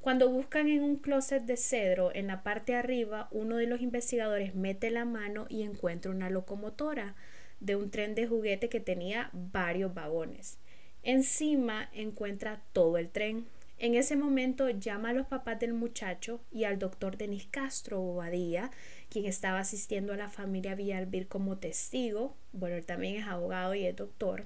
Cuando 0.02 0.30
buscan 0.30 0.68
en 0.68 0.84
un 0.84 0.98
closet 0.98 1.44
de 1.44 1.56
cedro, 1.56 2.14
en 2.14 2.28
la 2.28 2.44
parte 2.44 2.74
de 2.74 2.80
arriba, 2.80 3.30
uno 3.32 3.56
de 3.56 3.68
los 3.68 3.80
investigadores 3.80 4.56
mete 4.56 4.92
la 4.92 5.06
mano 5.06 5.46
y 5.48 5.64
encuentra 5.64 6.12
una 6.12 6.30
locomotora 6.30 7.16
de 7.62 7.78
un 7.78 7.92
tren 7.92 8.14
de 8.14 8.28
juguete 8.28 8.68
que 8.68 8.82
tenía 8.82 9.30
varios 9.32 9.94
vagones. 9.94 10.58
Encima 11.04 11.90
encuentra 11.94 12.62
todo 12.74 12.98
el 12.98 13.10
tren. 13.10 13.48
En 13.78 13.96
ese 13.96 14.18
momento 14.18 14.70
llama 14.70 15.10
a 15.10 15.14
los 15.14 15.28
papás 15.28 15.60
del 15.60 15.74
muchacho 15.74 16.42
y 16.52 16.66
al 16.66 16.80
doctor 16.80 17.16
Denis 17.16 17.48
Castro 17.50 18.02
Bobadilla, 18.02 18.72
quien 19.10 19.26
estaba 19.26 19.60
asistiendo 19.60 20.12
a 20.12 20.18
la 20.18 20.28
familia 20.28 20.76
Villalbir 20.76 21.30
como 21.30 21.58
testigo. 21.58 22.36
Bueno, 22.52 22.76
él 22.76 22.86
también 22.86 23.16
es 23.16 23.28
abogado 23.28 23.74
y 23.76 23.86
es 23.86 23.96
doctor. 23.96 24.46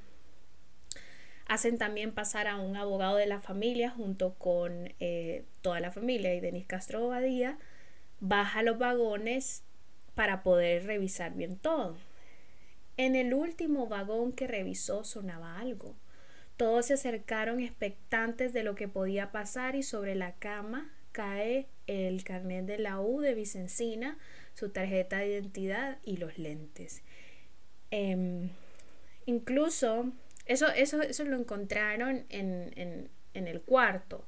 Hacen 1.48 1.79
también 1.79 2.13
pasar 2.13 2.48
a 2.48 2.57
un 2.57 2.75
abogado 2.77 3.17
de 3.17 3.25
la 3.25 3.41
familia 3.41 3.89
junto 3.89 4.36
con 4.36 4.93
eh, 5.00 5.43
toda 5.62 5.79
la 5.79 5.91
familia 5.91 6.33
y 6.36 6.39
Denis 6.39 6.67
Castro 6.67 7.01
Bobadilla. 7.01 7.57
Baja 8.19 8.62
los 8.62 8.77
vagones 8.77 9.63
para 10.13 10.43
poder 10.43 10.86
revisar 10.86 11.33
bien 11.33 11.57
todo. 11.57 11.98
En 12.98 13.15
el 13.15 13.33
último 13.33 13.88
vagón 13.88 14.31
que 14.31 14.45
revisó 14.45 15.03
sonaba 15.03 15.60
algo. 15.60 15.95
Todos 16.57 16.88
se 16.88 16.93
acercaron 16.93 17.60
expectantes 17.60 18.53
de 18.53 18.63
lo 18.63 18.75
que 18.75 18.88
podía 18.88 19.31
pasar 19.31 19.75
y 19.75 19.83
sobre 19.83 20.15
la 20.15 20.33
cama 20.33 20.91
cae 21.12 21.67
el 21.88 22.24
carnet 22.24 22.65
de 22.65 22.79
la 22.79 23.00
U 23.00 23.22
de 23.22 23.33
Vicencina, 23.33 24.17
su 24.53 24.69
tarjeta 24.69 25.19
de 25.19 25.27
identidad 25.27 25.98
y 26.03 26.17
los 26.17 26.38
lentes. 26.38 27.03
Em, 27.91 28.50
incluso 29.25 30.12
eso, 30.45 30.67
eso, 30.69 31.01
eso 31.01 31.24
lo 31.24 31.38
encontraron 31.38 32.25
en, 32.29 33.10
el 33.33 33.62
cuarto 33.62 34.25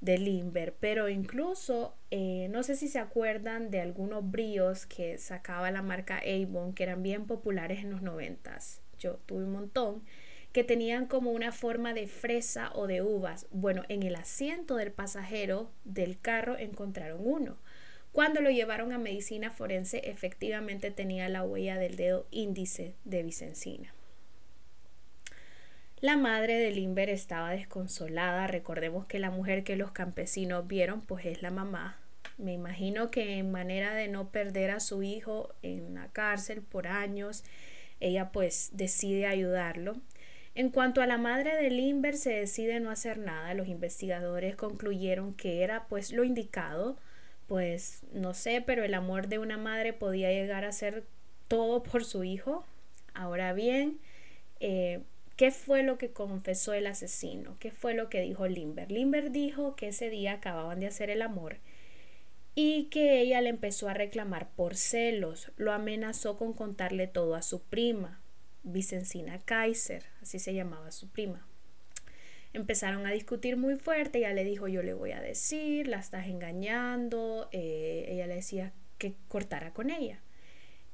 de 0.00 0.18
Limber, 0.18 0.74
pero 0.78 1.08
incluso 1.08 1.96
eh, 2.10 2.48
no 2.50 2.62
sé 2.62 2.76
si 2.76 2.88
se 2.88 2.98
acuerdan 2.98 3.70
de 3.70 3.80
algunos 3.80 4.30
bríos 4.30 4.86
que 4.86 5.18
sacaba 5.18 5.70
la 5.70 5.82
marca 5.82 6.18
Avon 6.18 6.74
que 6.74 6.84
eran 6.84 7.02
bien 7.02 7.26
populares 7.26 7.80
en 7.80 7.90
los 7.90 8.02
noventas. 8.02 8.82
Yo 8.98 9.14
tuve 9.26 9.44
un 9.44 9.52
montón 9.52 10.02
que 10.56 10.64
tenían 10.64 11.04
como 11.04 11.32
una 11.32 11.52
forma 11.52 11.92
de 11.92 12.06
fresa 12.06 12.70
o 12.72 12.86
de 12.86 13.02
uvas. 13.02 13.46
Bueno, 13.50 13.82
en 13.90 14.02
el 14.04 14.16
asiento 14.16 14.76
del 14.76 14.90
pasajero 14.90 15.70
del 15.84 16.18
carro 16.18 16.56
encontraron 16.56 17.20
uno. 17.22 17.58
Cuando 18.10 18.40
lo 18.40 18.48
llevaron 18.48 18.90
a 18.92 18.96
medicina 18.96 19.50
forense, 19.50 19.98
efectivamente 20.08 20.90
tenía 20.90 21.28
la 21.28 21.42
huella 21.42 21.76
del 21.76 21.96
dedo 21.96 22.26
índice 22.30 22.94
de 23.04 23.22
Vicencina. 23.22 23.92
La 26.00 26.16
madre 26.16 26.56
de 26.56 26.70
Limber 26.70 27.10
estaba 27.10 27.50
desconsolada. 27.50 28.46
Recordemos 28.46 29.04
que 29.04 29.18
la 29.18 29.30
mujer 29.30 29.62
que 29.62 29.76
los 29.76 29.90
campesinos 29.90 30.66
vieron, 30.66 31.02
pues 31.02 31.26
es 31.26 31.42
la 31.42 31.50
mamá. 31.50 31.98
Me 32.38 32.54
imagino 32.54 33.10
que 33.10 33.36
en 33.36 33.50
manera 33.50 33.94
de 33.94 34.08
no 34.08 34.30
perder 34.30 34.70
a 34.70 34.80
su 34.80 35.02
hijo 35.02 35.54
en 35.60 35.92
la 35.92 36.08
cárcel 36.12 36.62
por 36.62 36.86
años, 36.86 37.44
ella 38.00 38.32
pues 38.32 38.70
decide 38.72 39.26
ayudarlo 39.26 40.00
En 40.56 40.70
cuanto 40.70 41.02
a 41.02 41.06
la 41.06 41.18
madre 41.18 41.54
de 41.54 41.68
Limber, 41.68 42.16
se 42.16 42.32
decide 42.32 42.80
no 42.80 42.90
hacer 42.90 43.18
nada. 43.18 43.52
Los 43.52 43.68
investigadores 43.68 44.56
concluyeron 44.56 45.34
que 45.34 45.62
era 45.62 45.86
pues 45.86 46.12
lo 46.12 46.24
indicado. 46.24 46.96
Pues 47.46 48.00
no 48.14 48.32
sé, 48.32 48.62
pero 48.64 48.82
el 48.82 48.94
amor 48.94 49.28
de 49.28 49.38
una 49.38 49.58
madre 49.58 49.92
podía 49.92 50.30
llegar 50.32 50.64
a 50.64 50.72
ser 50.72 51.04
todo 51.46 51.82
por 51.82 52.06
su 52.06 52.24
hijo. 52.24 52.64
Ahora 53.12 53.52
bien, 53.52 53.98
eh, 54.60 55.02
¿qué 55.36 55.50
fue 55.50 55.82
lo 55.82 55.98
que 55.98 56.12
confesó 56.12 56.72
el 56.72 56.86
asesino? 56.86 57.58
¿Qué 57.60 57.70
fue 57.70 57.92
lo 57.92 58.08
que 58.08 58.22
dijo 58.22 58.48
Limber? 58.48 58.90
Limber 58.90 59.32
dijo 59.32 59.76
que 59.76 59.88
ese 59.88 60.08
día 60.08 60.32
acababan 60.32 60.80
de 60.80 60.86
hacer 60.86 61.10
el 61.10 61.20
amor 61.20 61.58
y 62.54 62.84
que 62.84 63.20
ella 63.20 63.42
le 63.42 63.50
empezó 63.50 63.90
a 63.90 63.94
reclamar 63.94 64.48
por 64.56 64.74
celos. 64.74 65.52
Lo 65.58 65.72
amenazó 65.74 66.38
con 66.38 66.54
contarle 66.54 67.08
todo 67.08 67.34
a 67.34 67.42
su 67.42 67.60
prima. 67.60 68.22
Vicencina 68.66 69.38
Kaiser, 69.38 70.02
así 70.20 70.40
se 70.40 70.52
llamaba 70.52 70.90
su 70.90 71.08
prima. 71.08 71.46
Empezaron 72.52 73.06
a 73.06 73.12
discutir 73.12 73.56
muy 73.56 73.76
fuerte, 73.76 74.18
ella 74.18 74.32
le 74.32 74.42
dijo 74.42 74.66
yo 74.66 74.82
le 74.82 74.92
voy 74.92 75.12
a 75.12 75.20
decir, 75.20 75.86
la 75.86 75.98
estás 75.98 76.26
engañando, 76.26 77.48
eh, 77.52 78.06
ella 78.08 78.26
le 78.26 78.34
decía 78.34 78.72
que 78.98 79.14
cortara 79.28 79.72
con 79.72 79.90
ella. 79.90 80.20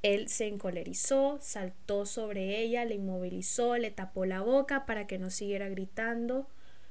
Él 0.02 0.28
se 0.28 0.48
encolerizó, 0.48 1.38
saltó 1.40 2.04
sobre 2.04 2.58
ella, 2.60 2.84
le 2.84 2.96
inmovilizó, 2.96 3.78
le 3.78 3.90
tapó 3.90 4.26
la 4.26 4.42
boca 4.42 4.84
para 4.84 5.06
que 5.06 5.18
no 5.18 5.30
siguiera 5.30 5.68
gritando. 5.68 6.48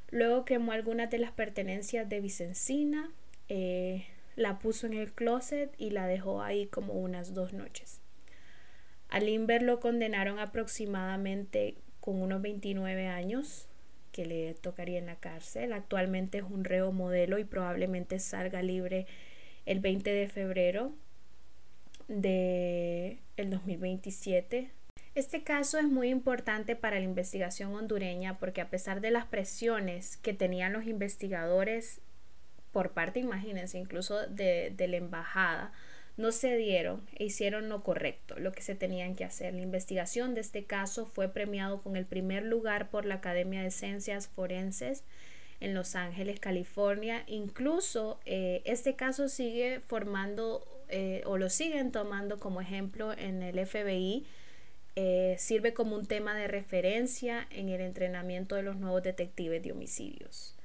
Luego 0.09 0.45
quemó 0.45 0.71
algunas 0.71 1.11
de 1.11 1.19
las 1.19 1.31
pertenencias 1.31 2.09
de 2.09 2.21
Vicencina, 2.21 3.11
eh, 3.49 4.05
la 4.35 4.57
puso 4.57 4.87
en 4.87 4.93
el 4.93 5.13
closet 5.13 5.75
y 5.77 5.91
la 5.91 6.07
dejó 6.07 6.41
ahí 6.41 6.65
como 6.67 6.93
unas 6.93 7.33
dos 7.35 7.53
noches. 7.53 8.00
A 9.11 9.19
Limber 9.19 9.61
lo 9.61 9.81
condenaron 9.81 10.39
aproximadamente 10.39 11.75
con 11.99 12.21
unos 12.21 12.41
29 12.41 13.07
años 13.07 13.67
que 14.13 14.25
le 14.25 14.53
tocaría 14.53 14.99
en 14.99 15.05
la 15.05 15.17
cárcel. 15.17 15.73
Actualmente 15.73 16.37
es 16.37 16.45
un 16.45 16.63
reo 16.63 16.93
modelo 16.93 17.37
y 17.37 17.43
probablemente 17.43 18.19
salga 18.19 18.61
libre 18.61 19.05
el 19.65 19.81
20 19.81 20.09
de 20.09 20.27
febrero 20.29 20.93
de 22.07 23.19
el 23.35 23.49
2027. 23.49 24.71
Este 25.13 25.43
caso 25.43 25.77
es 25.77 25.89
muy 25.89 26.07
importante 26.07 26.77
para 26.77 26.97
la 26.97 27.03
investigación 27.03 27.75
hondureña 27.75 28.39
porque 28.39 28.61
a 28.61 28.69
pesar 28.69 29.01
de 29.01 29.11
las 29.11 29.25
presiones 29.25 30.15
que 30.15 30.33
tenían 30.33 30.71
los 30.71 30.85
investigadores 30.85 31.99
por 32.71 32.91
parte, 32.91 33.19
imagínense, 33.19 33.77
incluso 33.77 34.25
de, 34.27 34.73
de 34.73 34.87
la 34.87 34.95
embajada, 34.95 35.73
no 36.17 36.31
se 36.31 36.57
dieron 36.57 37.01
e 37.15 37.25
hicieron 37.25 37.69
lo 37.69 37.83
correcto, 37.83 38.37
lo 38.39 38.51
que 38.51 38.61
se 38.61 38.75
tenían 38.75 39.15
que 39.15 39.23
hacer. 39.23 39.53
La 39.53 39.61
investigación 39.61 40.35
de 40.35 40.41
este 40.41 40.65
caso 40.65 41.05
fue 41.05 41.29
premiado 41.29 41.81
con 41.81 41.95
el 41.95 42.05
primer 42.05 42.43
lugar 42.43 42.89
por 42.89 43.05
la 43.05 43.15
Academia 43.15 43.61
de 43.61 43.71
Ciencias 43.71 44.27
Forenses 44.27 45.03
en 45.59 45.73
Los 45.73 45.95
Ángeles, 45.95 46.39
California. 46.39 47.23
Incluso 47.27 48.19
eh, 48.25 48.61
este 48.65 48.95
caso 48.95 49.29
sigue 49.29 49.79
formando 49.87 50.65
eh, 50.89 51.23
o 51.25 51.37
lo 51.37 51.49
siguen 51.49 51.91
tomando 51.91 52.39
como 52.39 52.59
ejemplo 52.59 53.13
en 53.13 53.41
el 53.41 53.65
FBI. 53.65 54.25
Eh, 54.97 55.35
sirve 55.39 55.73
como 55.73 55.95
un 55.95 56.05
tema 56.05 56.35
de 56.35 56.49
referencia 56.49 57.47
en 57.49 57.69
el 57.69 57.79
entrenamiento 57.79 58.55
de 58.55 58.63
los 58.63 58.75
nuevos 58.75 59.01
detectives 59.01 59.63
de 59.63 59.71
homicidios. 59.71 60.57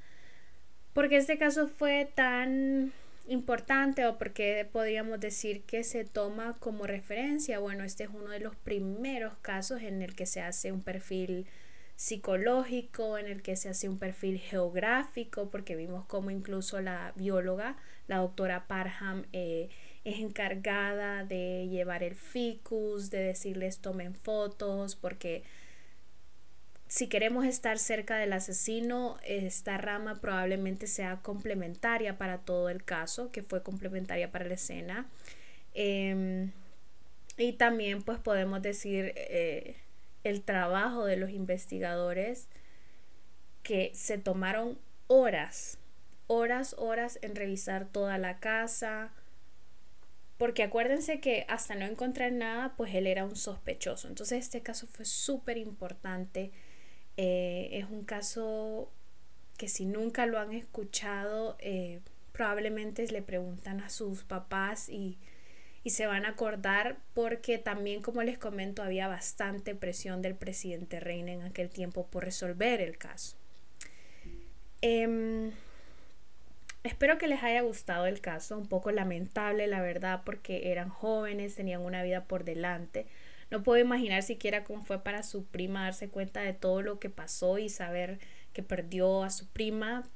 Porque 0.93 1.19
este 1.19 1.39
caso 1.39 1.69
fue 1.69 2.11
tan 2.13 2.93
importante 3.27 4.07
o 4.07 4.19
porque 4.19 4.69
podríamos 4.71 5.21
decir 5.21 5.63
que 5.63 5.85
se 5.85 6.05
toma 6.05 6.57
como 6.61 6.87
referencia. 6.87 7.59
Bueno, 7.59 7.85
este 7.85 8.05
es 8.05 8.11
uno 8.11 8.31
de 8.31 8.41
los 8.41 8.57
primeros 8.57 9.35
casos 9.43 9.83
en 9.83 10.03
el 10.03 10.15
que 10.15 10.27
se 10.27 10.41
hace 10.41 10.73
un 10.73 10.83
perfil 10.83 11.47
psicológico, 11.97 13.19
en 13.19 13.27
el 13.27 13.43
que 13.43 13.57
se 13.57 13.71
hace 13.71 13.89
un 13.89 13.99
perfil 13.99 14.39
geográfico, 14.39 15.51
porque 15.51 15.77
vimos 15.77 16.05
como 16.05 16.31
incluso 16.31 16.81
la 16.81 17.13
bióloga, 17.17 17.77
la 18.07 18.19
doctora 18.19 18.67
Parham, 18.67 19.25
eh, 19.33 19.71
es 20.05 20.21
encargada 20.21 21.25
de 21.25 21.69
llevar 21.69 22.03
el 22.03 22.15
ficus, 22.15 23.11
de 23.11 23.19
decirles 23.19 23.81
tomen 23.81 24.15
fotos, 24.15 24.95
porque 24.95 25.43
si 26.89 27.09
queremos 27.09 27.45
estar 27.45 27.79
cerca 27.79 28.17
del 28.17 28.33
asesino, 28.33 29.19
esta 29.25 29.77
rama 29.77 30.21
probablemente 30.21 30.87
sea 30.87 31.17
complementaria 31.23 32.17
para 32.17 32.39
todo 32.39 32.69
el 32.69 32.85
caso, 32.85 33.33
que 33.33 33.43
fue 33.43 33.63
complementaria 33.63 34.31
para 34.31 34.45
la 34.45 34.55
escena. 34.55 35.07
Em, 35.75 36.53
y 37.37 37.53
también 37.55 38.03
pues 38.03 38.19
podemos 38.19 38.63
decir 38.63 39.13
eh, 39.17 39.77
el 40.25 40.43
trabajo 40.43 41.05
de 41.05 41.17
los 41.17 41.31
investigadores 41.31 42.49
que 43.63 43.91
se 43.95 44.17
tomaron 44.17 44.79
horas, 45.09 45.79
horas, 46.29 46.75
horas 46.79 47.19
en 47.23 47.35
revisar 47.35 47.87
toda 47.87 48.17
la 48.17 48.39
casa, 48.39 49.11
porque 50.39 50.63
acuérdense 50.63 51.19
que 51.21 51.47
hasta 51.49 51.75
no 51.75 51.85
encontrar 51.85 52.31
nada, 52.31 52.75
pues 52.77 52.95
él 52.95 53.07
era 53.09 53.25
un 53.25 53.37
sospechoso. 53.37 54.07
Entonces 54.07 54.45
este 54.45 54.63
caso 54.63 54.87
fue 54.87 55.05
súper 55.05 55.57
importante 55.57 56.53
eh, 57.17 57.71
es 57.73 57.87
un 57.91 58.05
caso 58.05 58.91
que 59.57 59.69
si 59.69 59.87
nunca 59.87 60.27
lo 60.27 60.39
han 60.39 60.53
escuchado, 60.53 61.57
eh, 61.61 62.01
probablemente 62.33 63.07
le 63.09 63.23
preguntan 63.23 63.81
a 63.81 63.91
sus 63.91 64.25
papás 64.25 64.89
y, 64.89 65.19
se 65.87 66.09
van 66.09 66.25
a 66.25 66.31
acordar 66.31 66.97
porque 67.15 67.59
también, 67.59 68.03
como 68.03 68.21
les 68.25 68.39
comento, 68.39 68.83
había 68.83 69.07
bastante 69.07 69.77
presión 69.77 70.21
del 70.21 70.35
presidente 70.35 70.99
Reina 70.99 71.31
en 71.31 71.43
aquel 71.43 71.71
tiempo 71.71 72.09
por 72.09 72.25
resolver 72.25 72.81
el 72.81 72.99
caso. 72.99 73.37
Em, 74.83 75.53
espero 76.83 77.19
que 77.19 77.29
les 77.29 77.41
haya 77.45 77.61
gustado 77.61 78.07
el 78.07 78.21
caso, 78.21 78.59
un 78.59 78.67
poco 78.67 78.91
lamentable 78.91 79.69
la 79.69 79.81
verdad 79.81 80.23
porque 80.25 80.73
eran 80.73 80.89
jóvenes, 80.89 81.55
tenían 81.55 81.83
una 81.83 82.03
vida 82.03 82.25
por 82.25 82.43
delante 82.43 83.07
no 83.51 83.63
puedo 83.63 83.81
imaginar 83.81 84.23
siquiera 84.23 84.65
cómo 84.65 84.83
fue 84.83 85.03
para 85.03 85.23
su 85.23 85.45
prima 85.45 85.85
darse 85.85 86.09
cuenta 86.09 86.41
de 86.41 86.53
todo 86.53 86.83
lo 86.83 86.99
que 86.99 87.11
pasó 87.11 87.59
y 87.59 87.69
saber 87.69 88.19
que 88.53 88.63
perdió 88.63 89.23
a 89.23 89.31
su 89.31 89.47
prima, 89.49 90.09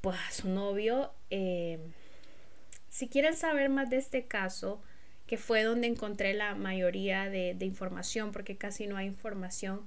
pues 0.00 0.18
a 0.28 0.32
su 0.32 0.48
novio. 0.48 1.12
Eh, 1.30 1.78
si 2.90 3.08
quieren 3.08 3.34
saber 3.34 3.68
más 3.70 3.90
de 3.90 3.96
este 3.96 4.26
caso, 4.26 4.82
que 5.26 5.38
fue 5.38 5.62
donde 5.62 5.86
encontré 5.86 6.34
la 6.34 6.54
mayoría 6.54 7.28
de, 7.30 7.56
información, 7.60 8.32
porque 8.32 8.56
casi 8.56 8.86
no 8.86 8.96
hay 8.96 9.06
información, 9.06 9.86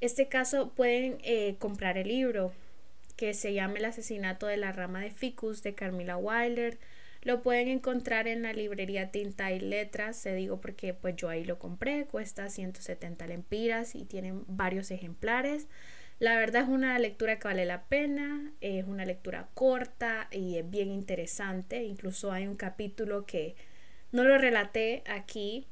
este 0.00 0.28
caso 0.28 0.70
pueden 0.70 1.18
eh, 1.22 1.56
comprar 1.58 1.98
el 1.98 2.08
libro 2.08 2.52
que 3.16 3.34
se 3.34 3.52
llama 3.52 3.78
El 3.78 3.84
asesinato 3.84 4.46
de 4.46 4.56
la 4.56 4.72
rama 4.72 5.00
de 5.00 5.10
ficus 5.10 5.62
de 5.62 5.74
Carmila 5.74 6.16
Wilder 6.16 6.78
lo 7.22 7.42
pueden 7.42 7.68
encontrar 7.68 8.28
en 8.28 8.42
la 8.42 8.52
librería 8.52 9.10
Tinta 9.10 9.52
y 9.52 9.60
Letras, 9.60 10.16
se 10.16 10.34
digo 10.34 10.60
porque 10.60 10.94
pues 10.94 11.16
yo 11.16 11.28
ahí 11.28 11.44
lo 11.44 11.58
compré, 11.58 12.06
cuesta 12.06 12.48
170 12.48 13.26
lempiras 13.26 13.94
y 13.94 14.04
tienen 14.04 14.44
varios 14.46 14.90
ejemplares. 14.90 15.68
La 16.18 16.36
verdad 16.36 16.64
es 16.64 16.68
una 16.68 16.98
lectura 16.98 17.38
que 17.38 17.48
vale 17.48 17.64
la 17.64 17.84
pena, 17.84 18.52
es 18.60 18.86
una 18.86 19.04
lectura 19.04 19.48
corta 19.54 20.28
y 20.30 20.58
es 20.58 20.68
bien 20.68 20.90
interesante. 20.90 21.82
Incluso 21.84 22.32
hay 22.32 22.46
un 22.46 22.56
capítulo 22.56 23.24
que 23.26 23.54
no 24.12 24.24
lo 24.24 24.36
relaté 24.38 25.02
aquí, 25.06 25.66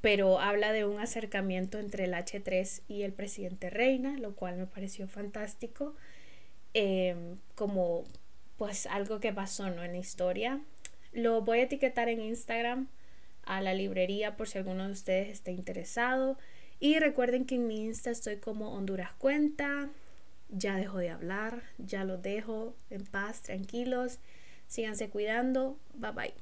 pero 0.00 0.40
habla 0.40 0.72
de 0.72 0.84
un 0.84 1.00
acercamiento 1.00 1.78
entre 1.78 2.04
el 2.04 2.14
H3 2.14 2.82
y 2.88 3.02
el 3.02 3.12
presidente 3.12 3.70
Reina, 3.70 4.18
lo 4.18 4.34
cual 4.34 4.56
me 4.56 4.66
pareció 4.66 5.08
fantástico. 5.08 5.94
Em, 6.74 7.38
como 7.54 8.04
pues 8.58 8.86
algo 8.86 9.20
que 9.20 9.32
pasó 9.32 9.70
¿no? 9.70 9.82
en 9.82 9.92
la 9.92 9.98
historia. 9.98 10.60
Lo 11.12 11.40
voy 11.40 11.60
a 11.60 11.62
etiquetar 11.62 12.08
en 12.10 12.20
Instagram 12.20 12.88
a 13.44 13.62
la 13.62 13.72
librería 13.72 14.36
por 14.36 14.48
si 14.48 14.58
alguno 14.58 14.86
de 14.86 14.92
ustedes 14.92 15.28
esté 15.28 15.52
interesado. 15.52 16.36
Y 16.80 16.98
recuerden 16.98 17.46
que 17.46 17.54
en 17.54 17.66
mi 17.66 17.84
Insta 17.86 18.10
estoy 18.10 18.36
como 18.36 18.74
Honduras 18.74 19.12
Cuenta. 19.16 19.88
Ya 20.50 20.76
dejo 20.76 20.98
de 20.98 21.10
hablar, 21.10 21.62
ya 21.78 22.04
lo 22.04 22.18
dejo 22.18 22.74
en 22.90 23.04
paz, 23.04 23.42
tranquilos. 23.42 24.18
Síganse 24.66 25.08
cuidando. 25.08 25.78
Bye 25.94 26.12
bye. 26.12 26.34